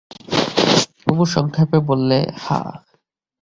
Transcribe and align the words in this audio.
কমু 1.03 1.23
সংক্ষেপে 1.25 1.77
বললে, 1.87 2.17
হাঁ। 2.37 2.71